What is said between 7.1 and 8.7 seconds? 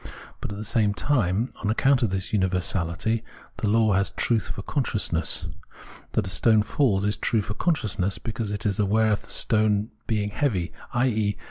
true for con sciousness, because it